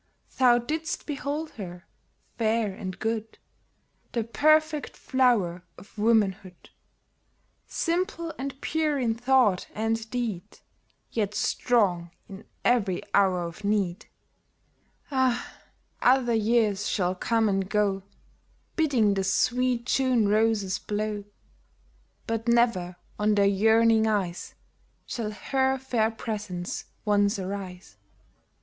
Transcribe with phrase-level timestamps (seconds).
[0.39, 1.85] Thou didst behold her,
[2.35, 3.37] fair and good,
[4.13, 6.71] The perfect flower of womanhood;
[7.67, 10.57] Simple and pure in thought and deed,
[11.11, 14.07] Yet strong in every hour of need.
[15.11, 15.55] Ah!
[16.01, 18.01] other years shall come and go,
[18.75, 21.25] Bidding the sweet June roses blow;
[22.25, 24.55] But never on their yearning eyes
[25.05, 27.97] Shall her fair presence once arise